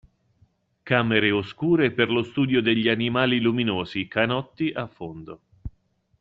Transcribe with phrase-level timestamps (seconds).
[0.81, 5.39] Camere oscure per lo studio degli animali luminosi, canotti a fondo.